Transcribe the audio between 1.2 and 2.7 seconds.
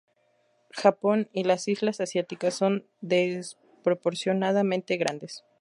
y las islas asiáticas